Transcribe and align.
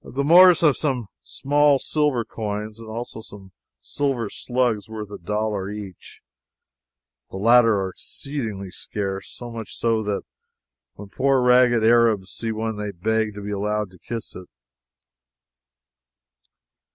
The 0.03 0.23
Moors 0.23 0.61
have 0.61 0.77
some 0.77 1.09
small 1.21 1.77
silver 1.77 2.25
coins 2.25 2.79
and 2.79 2.89
also 2.89 3.21
some 3.21 3.51
silver 3.81 4.31
slugs 4.31 4.89
worth 4.89 5.11
a 5.11 5.19
dollar 5.19 5.69
each. 5.69 6.21
The 7.29 7.37
latter 7.37 7.79
are 7.79 7.89
exceedingly 7.91 8.71
scarce 8.71 9.29
so 9.29 9.51
much 9.51 9.75
so 9.75 10.01
that 10.01 10.23
when 10.95 11.09
poor 11.09 11.39
ragged 11.43 11.83
Arabs 11.83 12.31
see 12.31 12.51
one 12.51 12.77
they 12.77 12.89
beg 12.89 13.35
to 13.35 13.41
be 13.43 13.51
allowed 13.51 13.91
to 13.91 13.99
kiss 13.99 14.35
it. 14.35 14.47